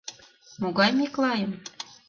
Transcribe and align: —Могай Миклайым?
—Могай 0.61 0.91
Миклайым? 0.97 1.51